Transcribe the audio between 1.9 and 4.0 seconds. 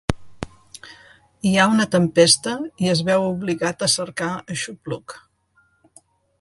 tempesta i es veu obligat a